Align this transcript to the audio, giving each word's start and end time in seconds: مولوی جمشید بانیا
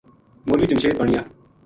مولوی 0.47 0.67
جمشید 0.67 0.97
بانیا 0.97 1.21